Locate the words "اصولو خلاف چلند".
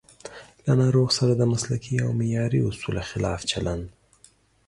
2.69-3.85